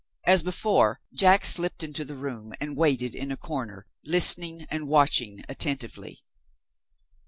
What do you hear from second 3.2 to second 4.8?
a corner, listening